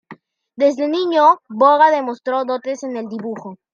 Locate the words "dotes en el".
2.43-3.07